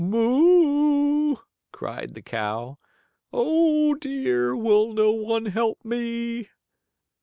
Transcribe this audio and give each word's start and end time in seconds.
Moo!" 0.03 1.35
cried 1.71 2.15
the 2.15 2.23
cow. 2.23 2.75
"Oh, 3.31 3.93
dear, 3.93 4.55
will 4.57 4.93
no 4.93 5.11
one 5.11 5.45
help 5.45 5.85
me?" 5.85 6.49